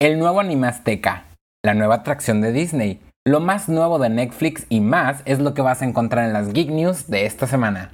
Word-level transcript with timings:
el 0.00 0.18
nuevo 0.18 0.40
anime 0.40 0.66
azteca, 0.66 1.24
la 1.64 1.74
nueva 1.74 1.96
atracción 1.96 2.40
de 2.40 2.52
Disney, 2.52 3.00
lo 3.24 3.40
más 3.40 3.68
nuevo 3.68 3.98
de 3.98 4.10
Netflix 4.10 4.66
y 4.68 4.80
más 4.80 5.22
es 5.24 5.38
lo 5.38 5.54
que 5.54 5.62
vas 5.62 5.82
a 5.82 5.86
encontrar 5.86 6.26
en 6.26 6.32
las 6.32 6.52
Geek 6.52 6.70
News 6.70 7.08
de 7.08 7.26
esta 7.26 7.46
semana. 7.46 7.92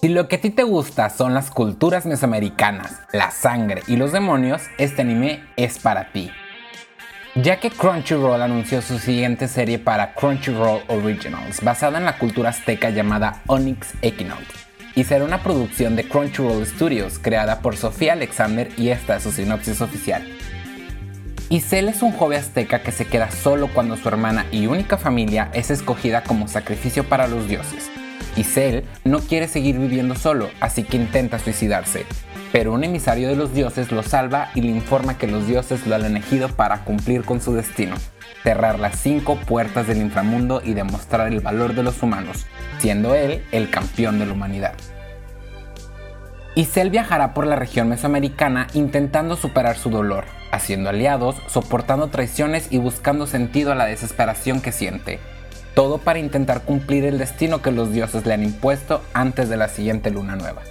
Si 0.00 0.08
lo 0.08 0.28
que 0.28 0.36
a 0.36 0.40
ti 0.40 0.50
te 0.50 0.62
gusta 0.62 1.08
son 1.08 1.32
las 1.32 1.50
culturas 1.50 2.04
mesoamericanas, 2.04 3.00
la 3.12 3.30
sangre 3.30 3.82
y 3.86 3.96
los 3.96 4.12
demonios, 4.12 4.62
este 4.76 5.02
anime 5.02 5.42
es 5.56 5.78
para 5.78 6.12
ti. 6.12 6.30
Ya 7.34 7.60
que 7.60 7.70
Crunchyroll 7.70 8.42
anunció 8.42 8.82
su 8.82 8.98
siguiente 8.98 9.48
serie 9.48 9.78
para 9.78 10.14
Crunchyroll 10.14 10.82
Originals, 10.88 11.62
basada 11.62 11.98
en 11.98 12.04
la 12.04 12.18
cultura 12.18 12.50
azteca 12.50 12.90
llamada 12.90 13.42
Onyx 13.46 13.94
Equinox, 14.02 14.42
y 14.94 15.04
será 15.04 15.24
una 15.24 15.42
producción 15.42 15.96
de 15.96 16.06
Crunchyroll 16.06 16.66
Studios 16.66 17.18
creada 17.18 17.60
por 17.60 17.76
Sofía 17.76 18.12
Alexander 18.12 18.68
y 18.76 18.90
esta 18.90 19.16
es 19.16 19.22
su 19.22 19.32
sinopsis 19.32 19.80
oficial. 19.80 20.22
Isel 21.48 21.88
es 21.88 22.02
un 22.02 22.12
joven 22.12 22.40
azteca 22.40 22.82
que 22.82 22.92
se 22.92 23.06
queda 23.06 23.30
solo 23.30 23.68
cuando 23.72 23.96
su 23.96 24.08
hermana 24.08 24.44
y 24.52 24.66
única 24.66 24.98
familia 24.98 25.50
es 25.54 25.70
escogida 25.70 26.22
como 26.22 26.48
sacrificio 26.48 27.08
para 27.08 27.28
los 27.28 27.48
dioses. 27.48 27.90
Isel 28.36 28.84
no 29.04 29.20
quiere 29.20 29.48
seguir 29.48 29.78
viviendo 29.78 30.14
solo, 30.14 30.50
así 30.60 30.82
que 30.82 30.96
intenta 30.96 31.38
suicidarse. 31.38 32.04
Pero 32.52 32.72
un 32.72 32.84
emisario 32.84 33.28
de 33.28 33.36
los 33.36 33.54
dioses 33.54 33.90
lo 33.92 34.02
salva 34.02 34.50
y 34.54 34.60
le 34.60 34.68
informa 34.68 35.18
que 35.18 35.26
los 35.26 35.46
dioses 35.46 35.86
lo 35.86 35.94
han 35.94 36.04
elegido 36.04 36.48
para 36.48 36.84
cumplir 36.84 37.24
con 37.24 37.40
su 37.40 37.54
destino, 37.54 37.96
cerrar 38.42 38.78
las 38.78 38.98
cinco 38.98 39.36
puertas 39.36 39.86
del 39.86 39.98
inframundo 39.98 40.62
y 40.64 40.74
demostrar 40.74 41.32
el 41.32 41.40
valor 41.40 41.74
de 41.74 41.82
los 41.82 42.02
humanos, 42.02 42.46
siendo 42.78 43.14
él 43.14 43.44
el 43.52 43.70
campeón 43.70 44.18
de 44.18 44.26
la 44.26 44.32
humanidad. 44.32 44.74
Isel 46.54 46.90
viajará 46.90 47.34
por 47.34 47.46
la 47.46 47.56
región 47.56 47.88
mesoamericana 47.88 48.66
intentando 48.72 49.36
superar 49.36 49.76
su 49.76 49.90
dolor, 49.90 50.24
haciendo 50.52 50.88
aliados, 50.88 51.36
soportando 51.48 52.08
traiciones 52.08 52.68
y 52.70 52.78
buscando 52.78 53.26
sentido 53.26 53.72
a 53.72 53.74
la 53.74 53.84
desesperación 53.84 54.62
que 54.62 54.72
siente, 54.72 55.20
todo 55.76 55.98
para 55.98 56.18
intentar 56.18 56.62
cumplir 56.62 57.04
el 57.04 57.18
destino 57.18 57.60
que 57.60 57.70
los 57.70 57.92
dioses 57.92 58.24
le 58.24 58.32
han 58.32 58.42
impuesto 58.42 59.02
antes 59.12 59.50
de 59.50 59.58
la 59.58 59.68
siguiente 59.68 60.10
luna 60.10 60.34
nueva. 60.34 60.62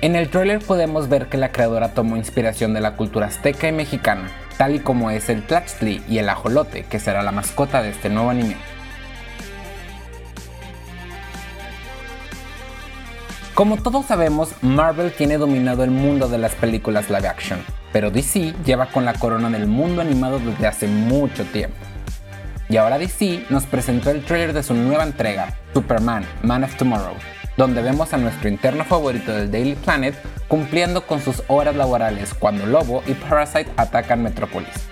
En 0.00 0.16
el 0.16 0.28
tráiler 0.28 0.58
podemos 0.58 1.08
ver 1.08 1.28
que 1.28 1.38
la 1.38 1.52
creadora 1.52 1.94
tomó 1.94 2.16
inspiración 2.16 2.74
de 2.74 2.80
la 2.80 2.96
cultura 2.96 3.28
azteca 3.28 3.68
y 3.68 3.72
mexicana, 3.72 4.28
tal 4.58 4.74
y 4.74 4.80
como 4.80 5.12
es 5.12 5.28
el 5.28 5.46
Tlachtli 5.46 6.02
y 6.08 6.18
el 6.18 6.28
ajolote, 6.28 6.82
que 6.82 6.98
será 6.98 7.22
la 7.22 7.30
mascota 7.30 7.80
de 7.80 7.90
este 7.90 8.08
nuevo 8.08 8.30
anime. 8.30 8.56
Como 13.54 13.76
todos 13.76 14.06
sabemos, 14.06 14.50
Marvel 14.62 15.12
tiene 15.12 15.38
dominado 15.38 15.84
el 15.84 15.92
mundo 15.92 16.26
de 16.26 16.38
las 16.38 16.56
películas 16.56 17.08
live 17.08 17.28
action, 17.28 17.60
pero 17.92 18.10
DC 18.10 18.52
lleva 18.64 18.86
con 18.86 19.04
la 19.04 19.14
corona 19.14 19.48
del 19.48 19.68
mundo 19.68 20.02
animado 20.02 20.40
desde 20.40 20.66
hace 20.66 20.88
mucho 20.88 21.44
tiempo. 21.44 21.91
Y 22.72 22.78
ahora 22.78 22.96
DC 22.96 23.44
nos 23.50 23.64
presentó 23.64 24.08
el 24.08 24.24
trailer 24.24 24.54
de 24.54 24.62
su 24.62 24.72
nueva 24.72 25.02
entrega, 25.02 25.58
Superman, 25.74 26.24
Man 26.42 26.64
of 26.64 26.74
Tomorrow, 26.76 27.16
donde 27.58 27.82
vemos 27.82 28.14
a 28.14 28.16
nuestro 28.16 28.48
interno 28.48 28.86
favorito 28.86 29.30
del 29.30 29.50
Daily 29.50 29.74
Planet 29.74 30.14
cumpliendo 30.48 31.06
con 31.06 31.20
sus 31.20 31.42
horas 31.48 31.76
laborales 31.76 32.32
cuando 32.32 32.64
Lobo 32.64 33.02
y 33.06 33.12
Parasite 33.12 33.70
atacan 33.76 34.22
Metropolis. 34.22 34.88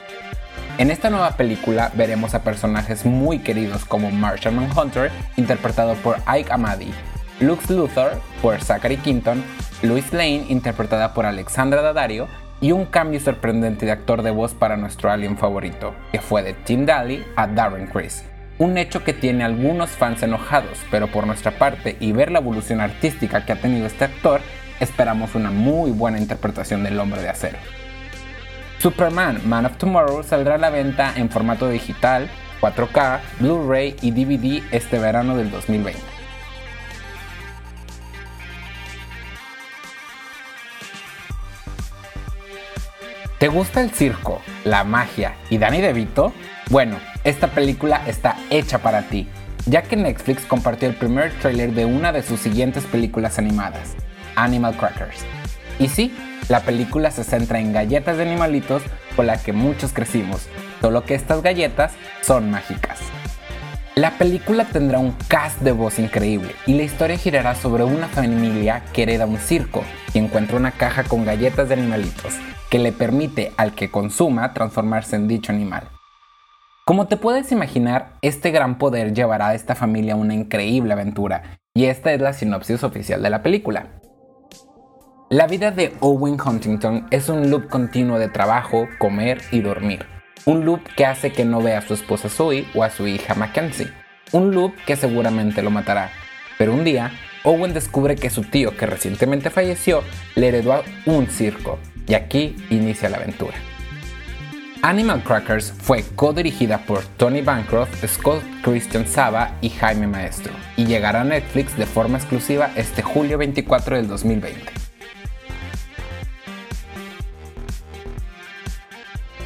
En 0.77 0.91
esta 0.91 1.09
nueva 1.09 1.38
película 1.38 1.91
veremos 1.94 2.34
a 2.34 2.44
personajes 2.44 3.06
muy 3.06 3.38
queridos 3.38 3.87
como 3.87 4.10
Martian 4.10 4.56
Manhunter, 4.56 5.10
interpretado 5.38 5.94
por 5.94 6.19
Ike 6.27 6.53
Amadi, 6.53 6.93
Lux 7.41 7.71
Luthor, 7.71 8.21
por 8.43 8.62
Zachary 8.62 8.99
Quinton, 8.99 9.43
Louis 9.81 10.12
Lane, 10.12 10.44
interpretada 10.50 11.15
por 11.15 11.25
Alexandra 11.25 11.81
Daddario, 11.81 12.28
y 12.60 12.72
un 12.72 12.84
cambio 12.87 13.21
sorprendente 13.21 13.87
de 13.87 13.93
actor 13.93 14.22
de 14.22 14.31
voz 14.31 14.54
para 14.54 14.76
nuestro 14.76 15.10
alien 15.10 15.38
favorito, 15.38 15.94
que 16.12 16.21
fue 16.21 16.43
de 16.43 16.53
Tim 16.53 16.84
Daly 16.84 17.25
a 17.37 17.47
Darren 17.47 17.87
Criss. 17.87 18.25
Un 18.59 18.76
hecho 18.76 19.03
que 19.03 19.15
tiene 19.15 19.44
algunos 19.44 19.91
fans 19.91 20.22
enojados, 20.22 20.78
pero 20.91 21.06
por 21.06 21.26
nuestra 21.26 21.53
parte 21.53 21.97
y 21.98 22.12
ver 22.12 22.31
la 22.31 22.41
evolución 22.41 22.81
artística 22.81 23.47
que 23.47 23.53
ha 23.53 23.60
tenido 23.60 23.87
este 23.87 24.04
actor, 24.04 24.41
esperamos 24.81 25.34
una 25.34 25.50
muy 25.50 25.91
buena 25.91 26.19
interpretación 26.19 26.82
del 26.84 26.98
hombre 27.00 27.22
de 27.22 27.31
acero. 27.31 27.59
Superman 28.78 29.41
Man 29.44 29.66
of 29.66 29.77
Tomorrow 29.77 30.22
saldrá 30.22 30.56
a 30.56 30.59
la 30.59 30.71
venta 30.71 31.12
en 31.16 31.31
formato 31.31 31.69
digital, 31.69 32.28
4K, 32.60 33.21
Blu-ray 33.38 33.97
y 34.03 34.10
DVD 34.10 34.62
este 34.72 34.98
verano 34.98 35.37
del 35.37 35.50
2020. 35.50 36.09
¿Te 43.41 43.49
gusta 43.49 43.81
el 43.81 43.91
circo, 43.91 44.43
la 44.65 44.84
magia 44.84 45.34
y 45.49 45.56
Danny 45.56 45.81
DeVito? 45.81 46.34
Bueno, 46.69 46.99
esta 47.25 47.47
película 47.47 48.03
está 48.06 48.37
hecha 48.51 48.81
para 48.81 49.09
ti, 49.09 49.31
ya 49.65 49.81
que 49.81 49.97
Netflix 49.97 50.45
compartió 50.45 50.87
el 50.87 50.95
primer 50.95 51.33
tráiler 51.41 51.73
de 51.73 51.87
una 51.87 52.12
de 52.12 52.23
sus 52.23 52.39
siguientes 52.39 52.84
películas 52.84 53.39
animadas, 53.39 53.95
Animal 54.37 54.77
Crackers. 54.77 55.25
Y 55.78 55.89
sí, 55.89 56.15
la 56.51 56.61
película 56.61 57.11
se 57.11 57.25
centra 57.25 57.61
en 57.61 57.73
galletas 57.73 58.19
de 58.19 58.25
animalitos 58.25 58.83
con 59.17 59.27
las 59.27 59.43
que 59.43 59.55
muchos 59.55 59.95
crecimos, 59.95 60.47
solo 60.83 61.07
que 61.07 61.15
estas 61.15 61.41
galletas 61.41 61.95
son 62.21 62.51
mágicas. 62.51 62.99
La 64.00 64.12
película 64.12 64.65
tendrá 64.65 64.99
un 64.99 65.15
cast 65.28 65.61
de 65.61 65.72
voz 65.72 65.99
increíble 65.99 66.53
y 66.66 66.72
la 66.72 66.84
historia 66.84 67.19
girará 67.19 67.55
sobre 67.55 67.84
una 67.84 68.09
familia 68.09 68.83
que 68.94 69.03
hereda 69.03 69.27
un 69.27 69.37
circo 69.37 69.84
y 70.15 70.19
encuentra 70.19 70.56
una 70.56 70.71
caja 70.71 71.05
con 71.05 71.27
galletas 71.27 71.69
de 71.69 71.75
animalitos 71.75 72.33
que 72.71 72.78
le 72.78 72.93
permite 72.93 73.53
al 73.59 73.75
que 73.75 73.91
consuma 73.91 74.55
transformarse 74.55 75.16
en 75.16 75.28
dicho 75.28 75.53
animal. 75.53 75.91
Como 76.87 77.09
te 77.09 77.19
puedes 77.19 77.53
imaginar, 77.53 78.15
este 78.22 78.50
gran 78.50 78.78
poder 78.78 79.12
llevará 79.12 79.49
a 79.49 79.55
esta 79.55 79.75
familia 79.75 80.16
una 80.16 80.33
increíble 80.33 80.94
aventura, 80.94 81.60
y 81.75 81.84
esta 81.84 82.15
es 82.15 82.22
la 82.22 82.33
sinopsis 82.33 82.83
oficial 82.83 83.22
de 83.22 83.28
la 83.28 83.43
película. 83.43 84.00
La 85.28 85.47
vida 85.47 85.72
de 85.72 85.93
Owen 86.00 86.39
Huntington 86.41 87.06
es 87.10 87.28
un 87.28 87.50
loop 87.50 87.69
continuo 87.69 88.19
de 88.19 88.31
trabajo, 88.31 88.89
comer 88.99 89.43
y 89.53 89.60
dormir. 89.60 90.19
Un 90.47 90.65
loop 90.65 90.83
que 90.97 91.05
hace 91.05 91.33
que 91.33 91.45
no 91.45 91.62
vea 91.62 91.78
a 91.78 91.83
su 91.83 91.95
esposa 91.95 92.28
Zoe 92.28 92.67
o 92.75 92.83
a 92.83 92.91
su 92.91 93.06
hija 93.06 93.34
Mackenzie. 93.34 93.93
Un 94.33 94.55
loop 94.55 94.75
que 94.87 94.97
seguramente 94.97 95.62
lo 95.62 95.71
matará. 95.71 96.11
Pero 96.56 96.73
un 96.73 96.84
día, 96.84 97.12
Owen 97.45 97.75
descubre 97.75 98.17
que 98.17 98.31
su 98.31 98.45
tío, 98.45 98.77
que 98.77 98.87
recientemente 98.87 99.51
falleció, 99.51 100.03
le 100.34 100.49
heredó 100.49 100.83
un 101.06 101.27
circo, 101.27 101.78
y 102.06 102.15
aquí 102.15 102.56
inicia 102.71 103.09
la 103.09 103.19
aventura. 103.19 103.55
Animal 104.83 105.23
Crackers 105.23 105.73
fue 105.73 106.05
co-dirigida 106.17 106.78
por 106.78 107.05
Tony 107.05 107.43
Bancroft, 107.43 108.03
Scott 108.07 108.43
Christian 108.62 109.07
Saba 109.07 109.59
y 109.61 109.69
Jaime 109.69 110.07
Maestro, 110.07 110.55
y 110.77 110.87
llegará 110.87 111.21
a 111.21 111.25
Netflix 111.25 111.77
de 111.77 111.84
forma 111.84 112.17
exclusiva 112.17 112.71
este 112.77 113.03
julio 113.03 113.37
24 113.37 113.97
del 113.97 114.09
2020. 114.09 114.79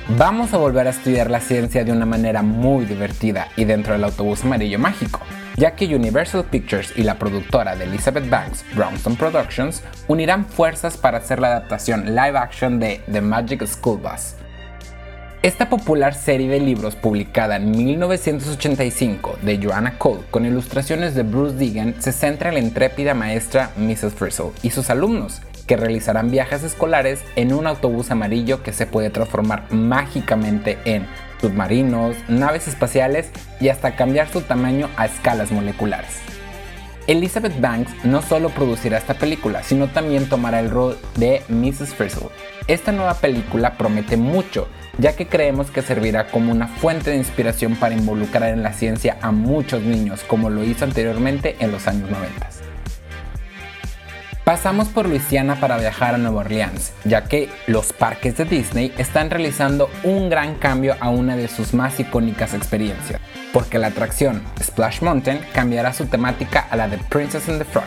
Vamos 0.08 0.52
a 0.52 0.58
volver 0.58 0.86
a 0.86 0.90
estudiar 0.90 1.30
la 1.30 1.40
ciencia 1.40 1.82
de 1.82 1.90
una 1.90 2.04
manera 2.04 2.42
muy 2.42 2.84
divertida 2.84 3.48
y 3.56 3.64
dentro 3.64 3.94
del 3.94 4.04
autobús 4.04 4.44
amarillo 4.44 4.78
mágico, 4.78 5.20
ya 5.56 5.74
que 5.74 5.96
Universal 5.96 6.44
Pictures 6.44 6.92
y 6.94 7.04
la 7.04 7.18
productora 7.18 7.74
de 7.74 7.84
Elizabeth 7.84 8.28
Banks, 8.28 8.66
Brownstone 8.74 9.16
Productions, 9.16 9.82
unirán 10.06 10.44
fuerzas 10.44 10.98
para 10.98 11.18
hacer 11.18 11.40
la 11.40 11.48
adaptación 11.48 12.14
live 12.14 12.36
action 12.36 12.78
de 12.78 13.00
The 13.10 13.22
Magic 13.22 13.66
School 13.66 13.98
Bus. 13.98 14.34
Esta 15.42 15.70
popular 15.70 16.14
serie 16.14 16.48
de 16.48 16.60
libros 16.60 16.96
publicada 16.96 17.56
en 17.56 17.70
1985 17.70 19.38
de 19.40 19.58
Joanna 19.62 19.96
Cole 19.96 20.24
con 20.30 20.44
ilustraciones 20.44 21.14
de 21.14 21.22
Bruce 21.22 21.56
Deegan 21.56 21.94
se 21.98 22.12
centra 22.12 22.50
en 22.50 22.56
la 22.56 22.60
intrépida 22.60 23.14
maestra 23.14 23.70
Mrs. 23.78 24.12
Frizzle 24.12 24.52
y 24.62 24.68
sus 24.68 24.90
alumnos, 24.90 25.40
que 25.66 25.76
realizarán 25.76 26.30
viajes 26.30 26.62
escolares 26.62 27.20
en 27.36 27.52
un 27.52 27.66
autobús 27.66 28.10
amarillo 28.10 28.62
que 28.62 28.72
se 28.72 28.86
puede 28.86 29.10
transformar 29.10 29.72
mágicamente 29.72 30.78
en 30.84 31.06
submarinos, 31.40 32.16
naves 32.28 32.68
espaciales 32.68 33.30
y 33.60 33.68
hasta 33.68 33.96
cambiar 33.96 34.28
su 34.28 34.40
tamaño 34.40 34.88
a 34.96 35.06
escalas 35.06 35.52
moleculares. 35.52 36.20
Elizabeth 37.06 37.60
Banks 37.60 37.92
no 38.04 38.22
solo 38.22 38.48
producirá 38.48 38.96
esta 38.96 39.14
película, 39.14 39.62
sino 39.62 39.88
también 39.88 40.26
tomará 40.26 40.60
el 40.60 40.70
rol 40.70 40.96
de 41.16 41.42
Mrs. 41.48 41.94
Frizzle. 41.94 42.30
Esta 42.66 42.92
nueva 42.92 43.14
película 43.14 43.76
promete 43.76 44.16
mucho, 44.16 44.68
ya 44.96 45.14
que 45.14 45.26
creemos 45.26 45.70
que 45.70 45.82
servirá 45.82 46.28
como 46.28 46.50
una 46.50 46.66
fuente 46.66 47.10
de 47.10 47.16
inspiración 47.16 47.76
para 47.76 47.94
involucrar 47.94 48.54
en 48.54 48.62
la 48.62 48.72
ciencia 48.72 49.18
a 49.20 49.32
muchos 49.32 49.82
niños, 49.82 50.24
como 50.26 50.48
lo 50.48 50.64
hizo 50.64 50.86
anteriormente 50.86 51.56
en 51.60 51.72
los 51.72 51.86
años 51.86 52.10
90. 52.10 52.53
Pasamos 54.44 54.88
por 54.88 55.08
Luisiana 55.08 55.58
para 55.58 55.78
viajar 55.78 56.14
a 56.14 56.18
Nueva 56.18 56.42
Orleans, 56.42 56.92
ya 57.04 57.24
que 57.24 57.48
los 57.66 57.94
parques 57.94 58.36
de 58.36 58.44
Disney 58.44 58.92
están 58.98 59.30
realizando 59.30 59.88
un 60.02 60.28
gran 60.28 60.56
cambio 60.56 60.96
a 61.00 61.08
una 61.08 61.34
de 61.34 61.48
sus 61.48 61.72
más 61.72 61.98
icónicas 61.98 62.52
experiencias, 62.52 63.22
porque 63.54 63.78
la 63.78 63.86
atracción 63.86 64.42
Splash 64.62 65.00
Mountain 65.00 65.40
cambiará 65.54 65.94
su 65.94 66.04
temática 66.06 66.60
a 66.70 66.76
la 66.76 66.88
de 66.88 66.98
Princess 66.98 67.48
and 67.48 67.56
the 67.56 67.64
Frog. 67.64 67.86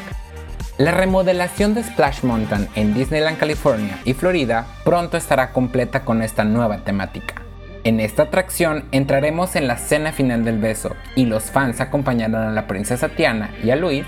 La 0.79 0.89
remodelación 0.91 1.75
de 1.75 1.83
Splash 1.83 2.23
Mountain 2.23 2.67
en 2.73 2.95
Disneyland 2.95 3.37
California 3.37 3.99
y 4.03 4.13
Florida 4.13 4.65
pronto 4.83 5.15
estará 5.15 5.51
completa 5.51 6.05
con 6.05 6.23
esta 6.23 6.43
nueva 6.43 6.79
temática. 6.79 7.35
En 7.83 7.99
esta 7.99 8.23
atracción 8.23 8.85
entraremos 8.91 9.55
en 9.55 9.67
la 9.67 9.75
escena 9.75 10.11
final 10.11 10.43
del 10.43 10.57
beso 10.57 10.95
y 11.15 11.25
los 11.25 11.43
fans 11.51 11.81
acompañarán 11.81 12.47
a 12.47 12.51
la 12.51 12.65
princesa 12.65 13.09
Tiana 13.09 13.51
y 13.63 13.69
a 13.69 13.75
Luis 13.75 14.05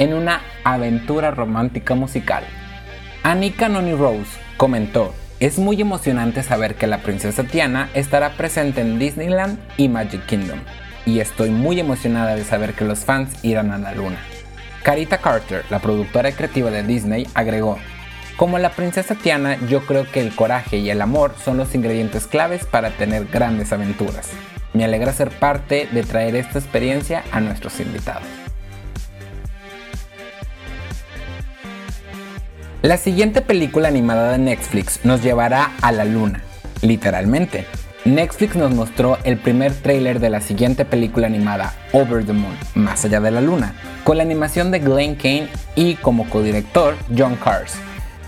en 0.00 0.14
una 0.14 0.40
aventura 0.64 1.30
romántica 1.30 1.94
musical. 1.94 2.42
Anika 3.22 3.68
Noni 3.68 3.94
Rose 3.94 4.30
comentó, 4.56 5.14
es 5.40 5.58
muy 5.58 5.80
emocionante 5.80 6.42
saber 6.42 6.74
que 6.74 6.86
la 6.86 7.02
princesa 7.02 7.44
Tiana 7.44 7.90
estará 7.94 8.30
presente 8.30 8.80
en 8.80 8.98
Disneyland 8.98 9.58
y 9.76 9.88
Magic 9.88 10.24
Kingdom, 10.24 10.58
y 11.04 11.20
estoy 11.20 11.50
muy 11.50 11.78
emocionada 11.78 12.34
de 12.34 12.44
saber 12.44 12.72
que 12.72 12.86
los 12.86 13.00
fans 13.00 13.44
irán 13.44 13.70
a 13.72 13.78
la 13.78 13.94
luna. 13.94 14.18
Carita 14.82 15.18
Carter, 15.18 15.64
la 15.68 15.80
productora 15.80 16.32
creativa 16.32 16.70
de 16.70 16.82
Disney, 16.82 17.26
agregó, 17.34 17.78
como 18.38 18.58
la 18.58 18.70
princesa 18.70 19.16
Tiana, 19.16 19.58
yo 19.68 19.84
creo 19.84 20.10
que 20.10 20.20
el 20.20 20.34
coraje 20.34 20.78
y 20.78 20.88
el 20.88 21.02
amor 21.02 21.34
son 21.44 21.58
los 21.58 21.74
ingredientes 21.74 22.26
claves 22.26 22.64
para 22.64 22.88
tener 22.88 23.26
grandes 23.26 23.70
aventuras. 23.70 24.30
Me 24.72 24.84
alegra 24.84 25.12
ser 25.12 25.28
parte 25.28 25.88
de 25.92 26.02
traer 26.04 26.36
esta 26.36 26.58
experiencia 26.58 27.22
a 27.32 27.40
nuestros 27.40 27.78
invitados. 27.80 28.49
La 32.82 32.96
siguiente 32.96 33.42
película 33.42 33.88
animada 33.88 34.32
de 34.32 34.38
Netflix 34.38 35.00
nos 35.04 35.22
llevará 35.22 35.72
a 35.82 35.92
la 35.92 36.06
luna, 36.06 36.42
literalmente. 36.80 37.66
Netflix 38.06 38.56
nos 38.56 38.74
mostró 38.74 39.18
el 39.24 39.36
primer 39.36 39.74
tráiler 39.74 40.18
de 40.18 40.30
la 40.30 40.40
siguiente 40.40 40.86
película 40.86 41.26
animada, 41.26 41.74
Over 41.92 42.24
the 42.24 42.32
Moon, 42.32 42.56
Más 42.74 43.04
allá 43.04 43.20
de 43.20 43.32
la 43.32 43.42
luna, 43.42 43.74
con 44.02 44.16
la 44.16 44.22
animación 44.22 44.70
de 44.70 44.78
Glenn 44.78 45.16
Kane 45.16 45.48
y 45.76 45.96
como 45.96 46.26
codirector 46.30 46.96
John 47.14 47.36
Cars. 47.36 47.74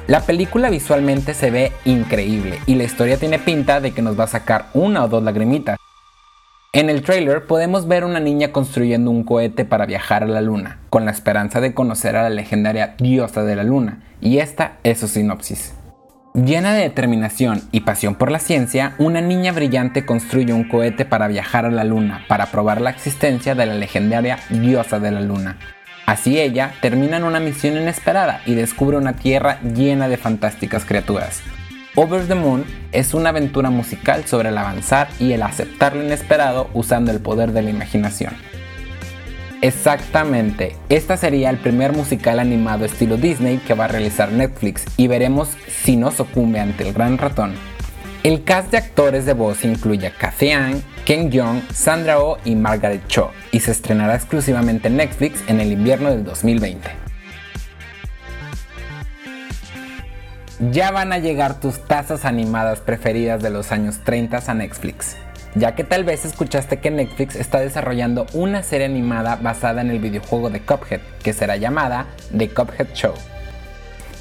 La 0.06 0.20
película 0.20 0.68
visualmente 0.68 1.32
se 1.32 1.50
ve 1.50 1.72
increíble 1.86 2.58
y 2.66 2.74
la 2.74 2.84
historia 2.84 3.16
tiene 3.16 3.38
pinta 3.38 3.80
de 3.80 3.92
que 3.92 4.02
nos 4.02 4.20
va 4.20 4.24
a 4.24 4.28
sacar 4.28 4.66
una 4.74 5.02
o 5.02 5.08
dos 5.08 5.22
lagrimitas. 5.22 5.78
En 6.74 6.88
el 6.88 7.02
trailer 7.02 7.46
podemos 7.46 7.86
ver 7.86 8.02
una 8.02 8.18
niña 8.18 8.50
construyendo 8.50 9.10
un 9.10 9.24
cohete 9.24 9.66
para 9.66 9.84
viajar 9.84 10.22
a 10.22 10.26
la 10.26 10.40
luna, 10.40 10.78
con 10.88 11.04
la 11.04 11.10
esperanza 11.10 11.60
de 11.60 11.74
conocer 11.74 12.16
a 12.16 12.22
la 12.22 12.30
legendaria 12.30 12.94
diosa 12.96 13.44
de 13.44 13.56
la 13.56 13.62
luna, 13.62 14.02
y 14.22 14.38
esta 14.38 14.78
es 14.82 15.00
su 15.00 15.06
sinopsis. 15.06 15.74
Llena 16.32 16.72
de 16.72 16.84
determinación 16.84 17.60
y 17.72 17.80
pasión 17.80 18.14
por 18.14 18.30
la 18.30 18.38
ciencia, 18.38 18.94
una 18.96 19.20
niña 19.20 19.52
brillante 19.52 20.06
construye 20.06 20.54
un 20.54 20.66
cohete 20.66 21.04
para 21.04 21.28
viajar 21.28 21.66
a 21.66 21.70
la 21.70 21.84
luna, 21.84 22.24
para 22.26 22.46
probar 22.46 22.80
la 22.80 22.88
existencia 22.88 23.54
de 23.54 23.66
la 23.66 23.74
legendaria 23.74 24.38
diosa 24.48 24.98
de 24.98 25.10
la 25.10 25.20
luna. 25.20 25.58
Así 26.06 26.40
ella 26.40 26.72
termina 26.80 27.18
en 27.18 27.24
una 27.24 27.38
misión 27.38 27.76
inesperada 27.76 28.40
y 28.46 28.54
descubre 28.54 28.96
una 28.96 29.12
tierra 29.12 29.60
llena 29.60 30.08
de 30.08 30.16
fantásticas 30.16 30.86
criaturas. 30.86 31.42
Over 31.94 32.26
the 32.26 32.34
Moon 32.34 32.64
es 32.92 33.12
una 33.12 33.28
aventura 33.28 33.68
musical 33.68 34.24
sobre 34.26 34.48
el 34.48 34.56
avanzar 34.56 35.08
y 35.18 35.32
el 35.32 35.42
aceptar 35.42 35.94
lo 35.94 36.02
inesperado 36.02 36.70
usando 36.72 37.10
el 37.10 37.20
poder 37.20 37.52
de 37.52 37.60
la 37.60 37.68
imaginación. 37.68 38.32
Exactamente, 39.60 40.74
esta 40.88 41.18
sería 41.18 41.50
el 41.50 41.58
primer 41.58 41.92
musical 41.92 42.40
animado 42.40 42.86
estilo 42.86 43.18
Disney 43.18 43.58
que 43.58 43.74
va 43.74 43.84
a 43.84 43.88
realizar 43.88 44.32
Netflix 44.32 44.86
y 44.96 45.06
veremos 45.06 45.50
si 45.68 45.96
no 45.96 46.10
sucumbe 46.12 46.60
ante 46.60 46.88
el 46.88 46.94
gran 46.94 47.18
ratón. 47.18 47.52
El 48.22 48.42
cast 48.42 48.70
de 48.70 48.78
actores 48.78 49.26
de 49.26 49.34
voz 49.34 49.62
incluye 49.62 50.06
a 50.06 50.14
Cathy 50.14 50.50
Ang, 50.52 50.80
Ken 51.04 51.30
Jeong, 51.30 51.60
Sandra 51.74 52.20
Oh 52.20 52.38
y 52.42 52.54
Margaret 52.54 53.06
Cho 53.06 53.32
y 53.50 53.60
se 53.60 53.70
estrenará 53.70 54.14
exclusivamente 54.14 54.88
en 54.88 54.96
Netflix 54.96 55.44
en 55.46 55.60
el 55.60 55.70
invierno 55.70 56.08
del 56.10 56.24
2020. 56.24 57.01
Ya 60.58 60.90
van 60.90 61.12
a 61.12 61.18
llegar 61.18 61.60
tus 61.60 61.78
tazas 61.80 62.24
animadas 62.24 62.80
preferidas 62.80 63.42
de 63.42 63.50
los 63.50 63.72
años 63.72 64.00
30 64.04 64.42
a 64.46 64.54
Netflix, 64.54 65.16
ya 65.54 65.74
que 65.74 65.84
tal 65.84 66.04
vez 66.04 66.24
escuchaste 66.24 66.80
que 66.80 66.90
Netflix 66.90 67.36
está 67.36 67.60
desarrollando 67.60 68.26
una 68.32 68.62
serie 68.62 68.86
animada 68.86 69.36
basada 69.36 69.80
en 69.80 69.90
el 69.90 69.98
videojuego 69.98 70.50
de 70.50 70.60
Cuphead, 70.60 71.00
que 71.22 71.32
será 71.32 71.56
llamada 71.56 72.06
The 72.36 72.48
Cuphead 72.50 72.94
Show. 72.94 73.14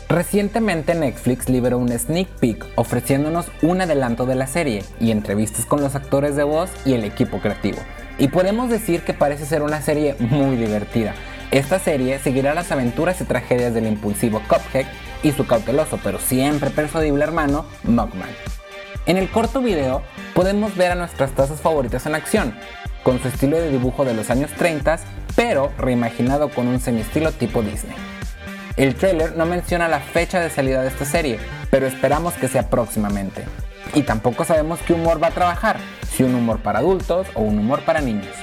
Recientemente 0.09 0.93
Netflix 0.93 1.47
liberó 1.47 1.77
un 1.77 1.97
sneak 1.97 2.27
peek 2.27 2.65
ofreciéndonos 2.75 3.45
un 3.61 3.79
adelanto 3.79 4.25
de 4.25 4.35
la 4.35 4.45
serie 4.45 4.83
y 4.99 5.11
entrevistas 5.11 5.65
con 5.65 5.81
los 5.81 5.95
actores 5.95 6.35
de 6.35 6.43
voz 6.43 6.69
y 6.83 6.93
el 6.95 7.05
equipo 7.05 7.39
creativo. 7.39 7.77
Y 8.17 8.27
podemos 8.27 8.69
decir 8.69 9.03
que 9.03 9.13
parece 9.13 9.45
ser 9.45 9.61
una 9.61 9.81
serie 9.81 10.15
muy 10.19 10.57
divertida. 10.57 11.15
Esta 11.51 11.79
serie 11.79 12.17
seguirá 12.19 12.53
las 12.53 12.71
aventuras 12.71 13.19
y 13.19 13.25
tragedias 13.25 13.73
del 13.73 13.85
impulsivo 13.85 14.41
Cuphead 14.47 14.85
y 15.21 15.33
su 15.33 15.45
cauteloso 15.45 15.99
pero 16.01 16.17
siempre 16.17 16.69
persuadible 16.69 17.25
hermano, 17.25 17.65
Mugman. 17.83 18.29
En 19.05 19.17
el 19.17 19.29
corto 19.29 19.59
video 19.59 20.01
podemos 20.33 20.77
ver 20.77 20.93
a 20.93 20.95
nuestras 20.95 21.31
tazas 21.31 21.59
favoritas 21.59 22.05
en 22.05 22.15
acción, 22.15 22.55
con 23.03 23.21
su 23.21 23.27
estilo 23.27 23.57
de 23.57 23.69
dibujo 23.69 24.05
de 24.05 24.13
los 24.13 24.29
años 24.29 24.49
30, 24.51 24.97
pero 25.35 25.73
reimaginado 25.77 26.49
con 26.49 26.67
un 26.67 26.79
semi-estilo 26.79 27.33
tipo 27.33 27.61
Disney. 27.61 27.97
El 28.77 28.95
trailer 28.95 29.35
no 29.35 29.45
menciona 29.45 29.89
la 29.89 29.99
fecha 29.99 30.39
de 30.39 30.49
salida 30.49 30.81
de 30.81 30.87
esta 30.87 31.03
serie, 31.03 31.37
pero 31.69 31.85
esperamos 31.85 32.33
que 32.35 32.47
sea 32.47 32.69
próximamente. 32.69 33.43
Y 33.93 34.03
tampoco 34.03 34.45
sabemos 34.45 34.79
qué 34.87 34.93
humor 34.93 35.21
va 35.21 35.27
a 35.27 35.31
trabajar, 35.31 35.77
si 36.09 36.23
un 36.23 36.33
humor 36.33 36.59
para 36.61 36.79
adultos 36.79 37.27
o 37.33 37.41
un 37.41 37.59
humor 37.59 37.81
para 37.81 37.99
niños. 37.99 38.35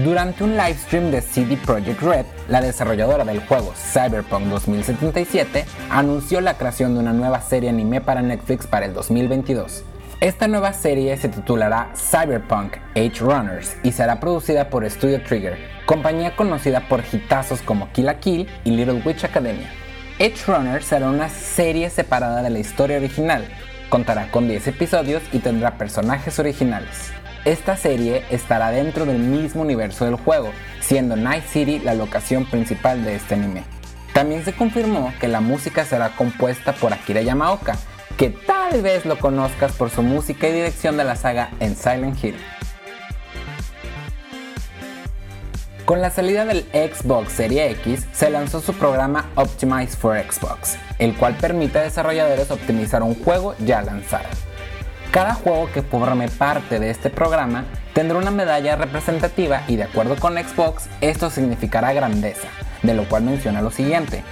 Durante 0.00 0.42
un 0.42 0.56
livestream 0.56 1.10
de 1.10 1.20
CD 1.20 1.58
Projekt 1.58 2.00
Red, 2.00 2.24
la 2.48 2.62
desarrolladora 2.62 3.26
del 3.26 3.40
juego 3.40 3.74
Cyberpunk 3.76 4.46
2077 4.46 5.66
anunció 5.90 6.40
la 6.40 6.56
creación 6.56 6.94
de 6.94 7.00
una 7.00 7.12
nueva 7.12 7.42
serie 7.42 7.68
anime 7.68 8.00
para 8.00 8.22
Netflix 8.22 8.66
para 8.66 8.86
el 8.86 8.94
2022. 8.94 9.84
Esta 10.20 10.48
nueva 10.48 10.72
serie 10.72 11.14
se 11.18 11.28
titulará 11.28 11.92
Cyberpunk 11.94 12.78
Age 12.96 13.20
Runners 13.20 13.76
y 13.82 13.92
será 13.92 14.18
producida 14.18 14.70
por 14.70 14.88
Studio 14.88 15.22
Trigger, 15.22 15.58
compañía 15.84 16.34
conocida 16.36 16.88
por 16.88 17.02
hitazos 17.12 17.60
como 17.60 17.92
Kill 17.92 18.14
Kill 18.18 18.48
y 18.64 18.70
Little 18.70 19.02
Witch 19.04 19.24
Academia. 19.24 19.70
Edge 20.18 20.46
Runners 20.46 20.86
será 20.86 21.10
una 21.10 21.28
serie 21.28 21.90
separada 21.90 22.42
de 22.42 22.48
la 22.48 22.58
historia 22.58 22.96
original, 22.96 23.44
contará 23.90 24.30
con 24.30 24.48
10 24.48 24.68
episodios 24.68 25.22
y 25.32 25.40
tendrá 25.40 25.76
personajes 25.76 26.38
originales. 26.38 27.12
Esta 27.44 27.76
serie 27.76 28.22
estará 28.30 28.70
dentro 28.70 29.04
del 29.04 29.18
mismo 29.18 29.62
universo 29.62 30.04
del 30.04 30.14
juego, 30.14 30.52
siendo 30.80 31.16
Night 31.16 31.44
City 31.44 31.80
la 31.80 31.94
locación 31.94 32.46
principal 32.46 33.04
de 33.04 33.16
este 33.16 33.34
anime. 33.34 33.64
También 34.14 34.44
se 34.44 34.52
confirmó 34.52 35.12
que 35.20 35.26
la 35.26 35.40
música 35.40 35.84
será 35.84 36.10
compuesta 36.10 36.72
por 36.72 36.92
Akira 36.92 37.20
Yamaoka, 37.20 37.76
que 38.16 38.30
tal 38.30 38.80
vez 38.82 39.06
lo 39.06 39.18
conozcas 39.18 39.72
por 39.72 39.90
su 39.90 40.04
música 40.04 40.48
y 40.48 40.52
dirección 40.52 40.96
de 40.96 41.02
la 41.02 41.16
saga 41.16 41.50
en 41.58 41.74
Silent 41.74 42.22
Hill. 42.22 42.36
Con 45.84 46.00
la 46.00 46.10
salida 46.10 46.44
del 46.44 46.64
Xbox 46.72 47.32
Series 47.32 47.72
X, 47.78 48.06
se 48.12 48.30
lanzó 48.30 48.60
su 48.60 48.72
programa 48.72 49.30
Optimize 49.34 49.96
for 49.96 50.16
Xbox, 50.16 50.76
el 51.00 51.16
cual 51.16 51.34
permite 51.34 51.80
a 51.80 51.82
desarrolladores 51.82 52.52
optimizar 52.52 53.02
un 53.02 53.16
juego 53.16 53.56
ya 53.58 53.82
lanzado. 53.82 54.28
Cada 55.12 55.34
juego 55.34 55.68
que 55.70 55.82
forme 55.82 56.30
parte 56.30 56.80
de 56.80 56.88
este 56.88 57.10
programa 57.10 57.66
tendrá 57.92 58.16
una 58.16 58.30
medalla 58.30 58.76
representativa 58.76 59.60
y 59.68 59.76
de 59.76 59.82
acuerdo 59.82 60.16
con 60.16 60.38
Xbox 60.38 60.88
esto 61.02 61.28
significará 61.28 61.92
grandeza, 61.92 62.48
de 62.82 62.94
lo 62.94 63.06
cual 63.06 63.24
menciona 63.24 63.60
lo 63.60 63.70
siguiente. 63.70 64.24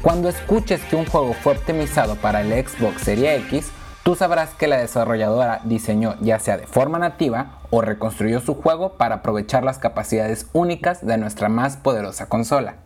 Cuando 0.00 0.30
escuches 0.30 0.80
que 0.84 0.96
un 0.96 1.04
juego 1.04 1.34
fue 1.34 1.52
optimizado 1.52 2.16
para 2.16 2.40
el 2.40 2.48
Xbox 2.48 3.02
Series 3.02 3.44
X, 3.44 3.70
tú 4.04 4.14
sabrás 4.14 4.54
que 4.54 4.68
la 4.68 4.78
desarrolladora 4.78 5.60
diseñó 5.64 6.16
ya 6.22 6.38
sea 6.38 6.56
de 6.56 6.66
forma 6.66 6.98
nativa 6.98 7.58
o 7.68 7.82
reconstruyó 7.82 8.40
su 8.40 8.54
juego 8.54 8.94
para 8.94 9.16
aprovechar 9.16 9.64
las 9.64 9.76
capacidades 9.76 10.46
únicas 10.54 11.04
de 11.04 11.18
nuestra 11.18 11.50
más 11.50 11.76
poderosa 11.76 12.26
consola. 12.26 12.85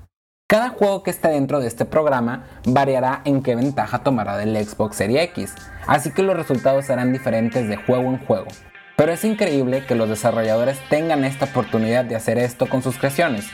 Cada 0.51 0.71
juego 0.71 1.05
que 1.05 1.13
esté 1.13 1.29
dentro 1.29 1.61
de 1.61 1.69
este 1.69 1.85
programa 1.85 2.45
variará 2.65 3.23
en 3.25 3.41
qué 3.41 3.55
ventaja 3.55 4.01
tomará 4.01 4.37
del 4.37 4.57
Xbox 4.57 4.97
Series 4.97 5.23
X, 5.27 5.55
así 5.87 6.11
que 6.11 6.25
los 6.25 6.35
resultados 6.35 6.87
serán 6.87 7.13
diferentes 7.13 7.69
de 7.69 7.77
juego 7.77 8.11
en 8.11 8.19
juego. 8.19 8.49
Pero 8.97 9.13
es 9.13 9.25
increíble 9.25 9.87
que 9.87 9.95
los 9.95 10.09
desarrolladores 10.09 10.81
tengan 10.89 11.25
esta 11.25 11.45
oportunidad 11.45 12.05
de 12.05 12.17
hacer 12.17 12.37
esto 12.37 12.69
con 12.69 12.83
sus 12.83 12.99
creaciones. 12.99 13.47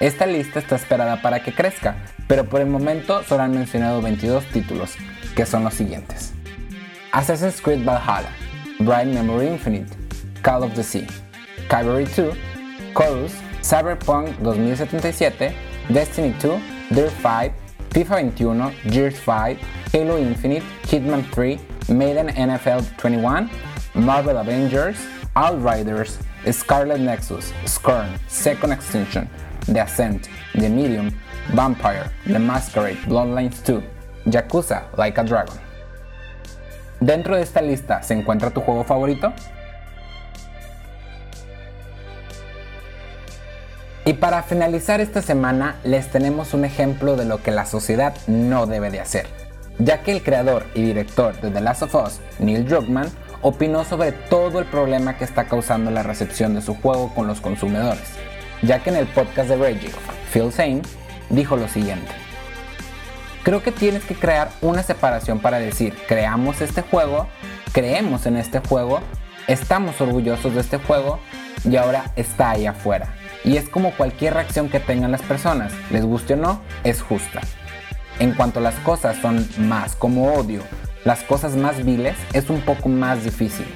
Esta 0.00 0.26
lista 0.26 0.58
está 0.58 0.74
esperada 0.74 1.22
para 1.22 1.40
que 1.44 1.54
crezca, 1.54 1.94
pero 2.26 2.44
por 2.44 2.60
el 2.60 2.66
momento 2.66 3.22
solo 3.22 3.44
han 3.44 3.52
mencionado 3.52 4.02
22 4.02 4.44
títulos, 4.46 4.96
que 5.36 5.46
son 5.46 5.62
los 5.62 5.74
siguientes. 5.74 6.32
Assassin's 7.12 7.60
Creed 7.60 7.84
Valhalla, 7.84 8.30
Bright 8.80 9.06
Memory 9.06 9.46
Infinite, 9.46 9.96
Call 10.42 10.64
of 10.64 10.74
the 10.74 10.82
Sea, 10.82 11.06
Cavalry 11.68 12.06
2, 12.06 12.36
Chorus, 12.92 13.34
Cyberpunk 13.62 14.30
2077, 14.38 15.69
Destiny 15.92 16.34
2, 16.38 16.60
Dirt 16.94 17.10
5, 17.10 17.52
FIFA 17.90 18.30
21, 18.30 18.72
Gears 18.90 19.18
5, 19.18 19.58
Halo 19.92 20.18
Infinite, 20.18 20.62
Hitman 20.82 21.24
3, 21.32 21.58
Maiden 21.88 22.28
NFL 22.28 22.96
21, 22.96 23.50
Marvel 23.94 24.38
Avengers, 24.38 24.96
Outriders, 25.34 26.18
Scarlet 26.52 27.00
Nexus, 27.00 27.52
Scorn, 27.66 28.08
Second 28.28 28.72
Extinction, 28.72 29.28
The 29.66 29.82
Ascent, 29.82 30.28
The 30.54 30.68
Medium, 30.68 31.10
Vampire, 31.54 32.08
The 32.24 32.38
Masquerade, 32.38 32.98
Bloodlines 33.08 33.64
2, 33.64 33.82
Yakuza, 34.26 34.96
Like 34.96 35.18
a 35.18 35.24
Dragon. 35.24 35.58
Dentro 37.00 37.34
de 37.34 37.42
esta 37.42 37.62
lista 37.62 38.00
se 38.02 38.14
encuentra 38.14 38.52
tu 38.52 38.60
juego 38.60 38.84
favorito? 38.84 39.32
Y 44.10 44.14
para 44.14 44.42
finalizar 44.42 45.00
esta 45.00 45.22
semana 45.22 45.76
les 45.84 46.10
tenemos 46.10 46.52
un 46.52 46.64
ejemplo 46.64 47.14
de 47.14 47.24
lo 47.24 47.44
que 47.44 47.52
la 47.52 47.64
sociedad 47.64 48.12
no 48.26 48.66
debe 48.66 48.90
de 48.90 48.98
hacer, 48.98 49.28
ya 49.78 50.02
que 50.02 50.10
el 50.10 50.24
creador 50.24 50.66
y 50.74 50.82
director 50.82 51.40
de 51.40 51.52
The 51.52 51.60
Last 51.60 51.82
of 51.82 51.94
Us, 51.94 52.18
Neil 52.40 52.66
Druckmann, 52.66 53.08
opinó 53.40 53.84
sobre 53.84 54.10
todo 54.10 54.58
el 54.58 54.64
problema 54.64 55.16
que 55.16 55.22
está 55.22 55.44
causando 55.44 55.92
la 55.92 56.02
recepción 56.02 56.54
de 56.54 56.60
su 56.60 56.74
juego 56.74 57.14
con 57.14 57.28
los 57.28 57.40
consumidores, 57.40 58.02
ya 58.62 58.82
que 58.82 58.90
en 58.90 58.96
el 58.96 59.06
podcast 59.06 59.48
de 59.48 59.56
Reggie, 59.56 59.92
Phil 60.32 60.50
Zane 60.50 60.82
dijo 61.28 61.56
lo 61.56 61.68
siguiente. 61.68 62.10
Creo 63.44 63.62
que 63.62 63.70
tienes 63.70 64.02
que 64.02 64.16
crear 64.16 64.50
una 64.60 64.82
separación 64.82 65.38
para 65.38 65.60
decir, 65.60 65.96
creamos 66.08 66.60
este 66.62 66.82
juego, 66.82 67.28
creemos 67.72 68.26
en 68.26 68.38
este 68.38 68.58
juego, 68.58 69.02
estamos 69.52 70.00
orgullosos 70.00 70.54
de 70.54 70.60
este 70.60 70.78
juego 70.78 71.18
y 71.68 71.76
ahora 71.76 72.12
está 72.14 72.50
ahí 72.50 72.66
afuera. 72.66 73.14
Y 73.44 73.56
es 73.56 73.68
como 73.68 73.90
cualquier 73.96 74.34
reacción 74.34 74.68
que 74.68 74.78
tengan 74.78 75.10
las 75.10 75.22
personas, 75.22 75.72
les 75.90 76.04
guste 76.04 76.34
o 76.34 76.36
no, 76.36 76.60
es 76.84 77.02
justa. 77.02 77.40
En 78.20 78.32
cuanto 78.34 78.60
las 78.60 78.76
cosas 78.76 79.16
son 79.16 79.48
más 79.58 79.96
como 79.96 80.34
odio, 80.34 80.62
las 81.04 81.22
cosas 81.22 81.56
más 81.56 81.84
viles, 81.84 82.16
es 82.32 82.48
un 82.48 82.60
poco 82.60 82.88
más 82.88 83.24
difícil. 83.24 83.66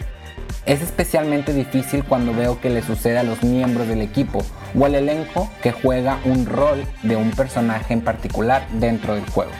Es 0.65 0.81
especialmente 0.81 1.53
difícil 1.53 2.05
cuando 2.05 2.33
veo 2.33 2.61
que 2.61 2.71
le 2.71 2.83
sucede 2.83 3.19
a 3.19 3.23
los 3.25 3.43
miembros 3.43 3.89
del 3.89 4.01
equipo 4.01 4.45
o 4.79 4.85
al 4.85 4.95
elenco 4.95 5.51
que 5.63 5.73
juega 5.73 6.21
un 6.25 6.47
rol 6.47 6.85
de 7.03 7.17
un 7.17 7.33
personaje 7.33 7.95
en 7.95 8.01
particular 8.01 8.67
dentro 8.73 9.15
del 9.15 9.29
juego, 9.29 9.51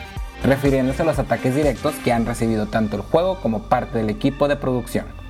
refiriéndose 0.45 1.03
a 1.03 1.07
los 1.07 1.19
ataques 1.19 1.57
directos 1.57 1.95
que 2.05 2.13
han 2.13 2.25
recibido 2.25 2.67
tanto 2.67 2.97
el 2.97 3.03
juego 3.03 3.41
como 3.41 3.65
parte 3.65 3.99
del 3.99 4.11
equipo 4.11 4.47
de 4.49 4.57
producción. 4.57 5.24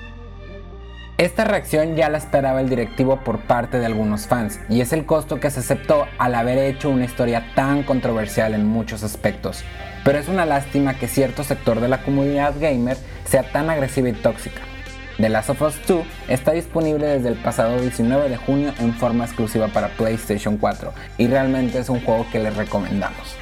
Esta 1.25 1.45
reacción 1.45 1.97
ya 1.97 2.11
la 2.11 2.19
esperaba 2.19 2.61
el 2.61 2.69
directivo 2.69 3.21
por 3.25 3.39
parte 3.39 3.79
de 3.79 3.87
algunos 3.87 4.27
fans 4.27 4.61
y 4.69 4.83
es 4.83 4.93
el 4.93 5.07
costo 5.07 5.41
que 5.41 5.51
se 5.51 5.61
aceptó 5.61 6.07
al 6.19 6.35
haber 6.35 6.59
hecho 6.59 6.91
una 6.91 7.07
historia 7.07 7.51
tan 7.55 7.83
controversial 7.83 8.53
en 8.53 8.67
muchos 8.67 9.03
aspectos. 9.03 9.65
Pero 10.05 10.19
es 10.19 10.29
una 10.29 10.45
lástima 10.45 10.99
que 10.99 11.09
cierto 11.09 11.43
sector 11.43 11.81
de 11.81 11.89
la 11.89 12.03
comunidad 12.03 12.53
gamer 12.61 12.99
sea 13.25 13.43
tan 13.43 13.71
agresiva 13.71 14.11
y 14.11 14.13
tóxica. 14.13 14.61
The 15.17 15.31
Last 15.31 15.49
of 15.49 15.63
Us 15.63 15.77
2 15.87 16.05
está 16.29 16.53
disponible 16.53 17.07
desde 17.07 17.31
el 17.31 17.37
pasado 17.37 17.81
19 17.81 18.29
de 18.29 18.37
junio 18.37 18.75
en 18.79 18.93
forma 18.93 19.25
exclusiva 19.25 19.69
para 19.69 19.89
PlayStation 19.97 20.59
4 20.59 20.93
y 21.17 21.27
realmente 21.27 21.79
es 21.79 21.89
un 21.89 22.05
juego 22.05 22.27
que 22.31 22.39
les 22.39 22.55
recomendamos. 22.55 23.35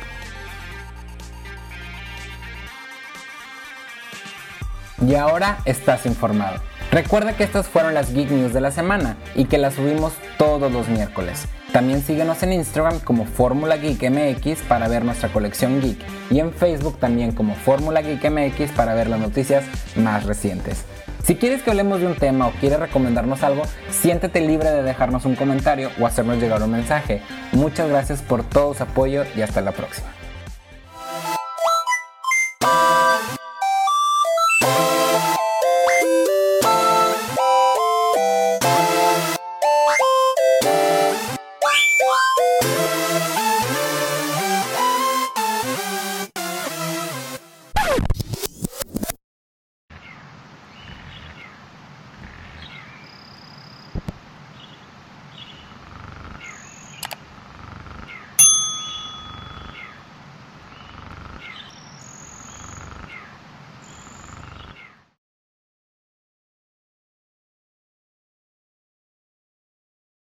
Y 5.05 5.17
ahora 5.17 5.59
estás 5.65 6.07
informado. 6.07 6.72
Recuerda 6.93 7.35
que 7.35 7.43
estas 7.43 7.69
fueron 7.69 7.95
las 7.95 8.13
Geek 8.13 8.31
News 8.31 8.53
de 8.53 8.61
la 8.61 8.71
semana 8.71 9.17
y 9.35 9.47
que 9.47 9.57
las 9.57 9.73
subimos 9.73 10.13
todos 10.37 10.71
los 10.71 10.89
miércoles. 10.89 11.47
También 11.73 12.03
síguenos 12.03 12.43
en 12.43 12.53
Instagram 12.53 13.01
como 13.01 13.25
Fórmula 13.25 13.79
Geek 13.79 14.11
MX 14.11 14.61
para 14.69 14.89
ver 14.89 15.03
nuestra 15.03 15.31
colección 15.31 15.81
geek 15.81 15.99
y 16.31 16.41
en 16.41 16.53
Facebook 16.53 16.99
también 16.99 17.33
como 17.33 17.55
Fórmula 17.55 18.03
Geek 18.03 18.31
MX 18.31 18.73
para 18.73 18.93
ver 18.95 19.09
las 19.09 19.21
noticias 19.21 19.65
más 19.97 20.27
recientes. 20.27 20.85
Si 21.25 21.37
quieres 21.37 21.63
que 21.63 21.71
hablemos 21.71 22.01
de 22.01 22.09
un 22.09 22.15
tema 22.15 22.49
o 22.49 22.53
quieres 22.61 22.79
recomendarnos 22.79 23.43
algo, 23.43 23.63
siéntete 23.89 24.43
libre 24.43 24.71
de 24.71 24.83
dejarnos 24.83 25.25
un 25.25 25.35
comentario 25.35 25.89
o 25.99 26.07
hacernos 26.07 26.43
llegar 26.43 26.63
un 26.63 26.73
mensaje. 26.73 27.23
Muchas 27.53 27.89
gracias 27.89 28.21
por 28.21 28.45
todo 28.45 28.75
su 28.75 28.83
apoyo 28.83 29.25
y 29.35 29.41
hasta 29.41 29.63
la 29.63 29.73
próxima. 29.73 30.09